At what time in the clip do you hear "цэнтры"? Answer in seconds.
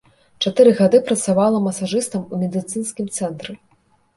3.19-3.53